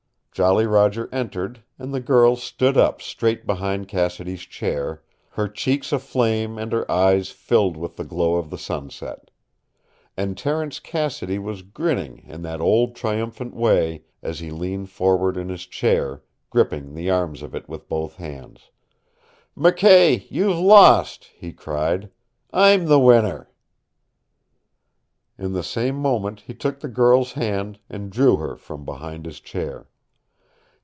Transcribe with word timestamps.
Jolly 0.33 0.65
Roger 0.65 1.09
entered, 1.11 1.61
and 1.77 1.93
the 1.93 1.99
girl 1.99 2.37
stood 2.37 2.77
up 2.77 3.01
straight 3.01 3.45
behind 3.45 3.89
Cassidy's 3.89 4.43
chair, 4.43 5.03
her 5.31 5.49
cheeks 5.49 5.91
aflame 5.91 6.57
and 6.57 6.71
her 6.71 6.89
eyes 6.89 7.31
filled 7.31 7.75
with 7.75 7.97
the 7.97 8.05
glow 8.05 8.35
of 8.37 8.49
the 8.49 8.57
sunset. 8.57 9.29
And 10.15 10.37
Terence 10.37 10.79
Cassidy 10.79 11.37
was 11.37 11.63
grinning 11.63 12.19
in 12.25 12.43
that 12.43 12.61
old 12.61 12.95
triumphant 12.95 13.53
way 13.53 14.05
as 14.23 14.39
he 14.39 14.51
leaned 14.51 14.89
forward 14.89 15.35
in 15.35 15.49
his 15.49 15.65
chair, 15.65 16.23
gripping 16.49 16.95
the 16.95 17.09
arms 17.09 17.41
of 17.43 17.53
it 17.53 17.67
with 17.67 17.89
both 17.89 18.15
hands. 18.15 18.71
"McKay, 19.57 20.25
you've 20.31 20.57
lost," 20.57 21.25
he 21.35 21.51
cried. 21.51 22.09
"I'm 22.53 22.85
the 22.85 23.01
winner!" 23.01 23.51
In 25.37 25.51
the 25.51 25.61
same 25.61 25.97
moment 25.97 26.39
he 26.47 26.53
took 26.53 26.79
the 26.79 26.87
girl's 26.87 27.33
hand 27.33 27.79
and 27.89 28.09
drew 28.09 28.37
her 28.37 28.55
from 28.55 28.85
behind 28.85 29.25
his 29.25 29.41
chair. 29.41 29.87